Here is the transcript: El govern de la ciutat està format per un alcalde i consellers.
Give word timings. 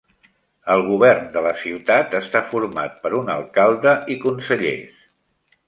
El 0.75 0.85
govern 0.87 1.27
de 1.35 1.43
la 1.47 1.51
ciutat 1.65 2.17
està 2.21 2.43
format 2.55 2.97
per 3.05 3.13
un 3.21 3.31
alcalde 3.37 3.95
i 4.17 4.21
consellers. 4.27 5.09